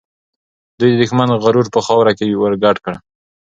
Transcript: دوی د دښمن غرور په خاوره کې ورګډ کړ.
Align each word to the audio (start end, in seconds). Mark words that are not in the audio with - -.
دوی 0.79 0.91
د 0.91 0.95
دښمن 1.01 1.29
غرور 1.43 1.65
په 1.73 1.79
خاوره 1.85 2.11
کې 2.17 2.39
ورګډ 2.41 2.77
کړ. 2.85 2.93